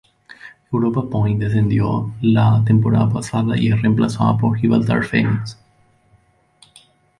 Europa 0.73 1.03
Point 1.07 1.37
descendió 1.39 2.11
la 2.21 2.63
temporada 2.65 3.07
pasada 3.07 3.55
y 3.55 3.67
es 3.67 3.79
reemplazado 3.83 4.35
por 4.35 4.57
Gibraltar 4.57 5.03
Phoenix. 5.03 5.59